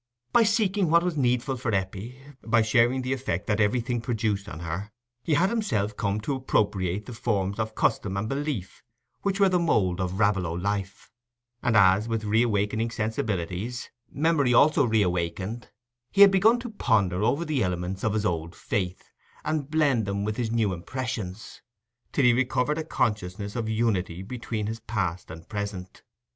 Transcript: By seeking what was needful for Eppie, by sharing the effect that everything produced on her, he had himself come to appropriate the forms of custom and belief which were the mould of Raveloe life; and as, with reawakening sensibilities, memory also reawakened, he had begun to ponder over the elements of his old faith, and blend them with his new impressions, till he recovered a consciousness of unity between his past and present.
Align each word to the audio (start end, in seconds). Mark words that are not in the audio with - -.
By 0.33 0.41
seeking 0.41 0.89
what 0.89 1.03
was 1.03 1.15
needful 1.15 1.57
for 1.57 1.69
Eppie, 1.75 2.19
by 2.43 2.63
sharing 2.63 3.03
the 3.03 3.13
effect 3.13 3.45
that 3.45 3.59
everything 3.61 4.01
produced 4.01 4.49
on 4.49 4.61
her, 4.61 4.91
he 5.21 5.35
had 5.35 5.51
himself 5.51 5.95
come 5.95 6.19
to 6.21 6.33
appropriate 6.33 7.05
the 7.05 7.13
forms 7.13 7.59
of 7.59 7.75
custom 7.75 8.17
and 8.17 8.27
belief 8.27 8.81
which 9.21 9.39
were 9.39 9.47
the 9.47 9.59
mould 9.59 10.01
of 10.01 10.17
Raveloe 10.17 10.55
life; 10.55 11.11
and 11.61 11.77
as, 11.77 12.07
with 12.07 12.23
reawakening 12.23 12.89
sensibilities, 12.89 13.91
memory 14.11 14.55
also 14.55 14.85
reawakened, 14.85 15.69
he 16.11 16.21
had 16.21 16.31
begun 16.31 16.57
to 16.61 16.71
ponder 16.71 17.21
over 17.21 17.45
the 17.45 17.61
elements 17.61 18.03
of 18.03 18.13
his 18.15 18.25
old 18.25 18.55
faith, 18.55 19.11
and 19.45 19.69
blend 19.69 20.05
them 20.07 20.23
with 20.23 20.35
his 20.35 20.49
new 20.49 20.73
impressions, 20.73 21.61
till 22.11 22.25
he 22.25 22.33
recovered 22.33 22.79
a 22.79 22.83
consciousness 22.83 23.55
of 23.55 23.69
unity 23.69 24.23
between 24.23 24.65
his 24.65 24.79
past 24.79 25.29
and 25.29 25.47
present. 25.47 26.01